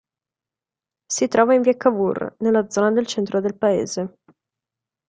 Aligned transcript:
Si 1.11 1.27
trova 1.27 1.53
in 1.53 1.61
Via 1.61 1.77
Cavour, 1.77 2.37
nella 2.39 2.67
zona 2.71 2.89
del 2.89 3.05
centro 3.05 3.39
del 3.39 3.55
paese. 3.55 4.17